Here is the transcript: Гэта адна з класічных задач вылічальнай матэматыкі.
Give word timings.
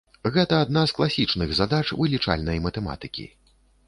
Гэта 0.35 0.55
адна 0.65 0.81
з 0.91 0.95
класічных 0.99 1.53
задач 1.59 1.81
вылічальнай 1.99 2.57
матэматыкі. 2.65 3.27